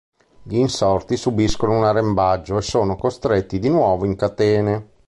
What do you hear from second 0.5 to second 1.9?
insorti subiscono un